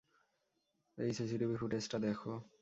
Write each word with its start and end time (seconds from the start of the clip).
এই 0.97 1.11
সিসিটিভি 1.17 1.55
ফুটেজটা 1.61 1.97
দেখো। 2.05 2.31